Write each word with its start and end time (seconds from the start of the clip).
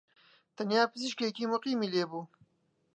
تەنیا 0.55 0.83
پزیشکیی 0.91 1.49
موقیمی 1.51 1.91
لێبووە 1.93 2.23